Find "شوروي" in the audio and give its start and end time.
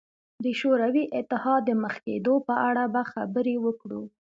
0.59-1.05